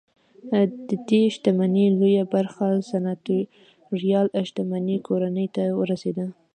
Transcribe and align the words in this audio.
ددې 0.89 1.21
شتمنۍ 1.35 1.85
لویه 1.99 2.23
برخه 2.33 2.67
سناتوریال 2.89 4.27
شتمنۍ 4.49 4.97
کورنۍ 5.07 5.47
ته 5.55 5.63
ورسېده 5.79 6.25